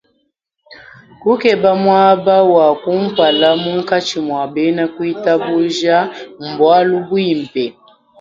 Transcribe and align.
Kukeba 1.21 1.69
muaba 1.83 2.35
wa 2.55 2.67
kumpala 2.81 3.47
munkatshi 3.63 4.17
mua 4.25 4.45
bena 4.53 4.83
kuitabuja, 4.95 5.95
mbualu 6.47 6.95
bubi. 7.09 7.65